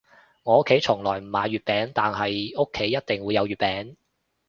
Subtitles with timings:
[0.41, 3.97] 我屋企從來唔買月餅，但係屋企一定會有月餅